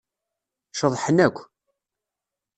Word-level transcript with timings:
Ceḍḥen 0.79 1.17
akk. 1.27 1.37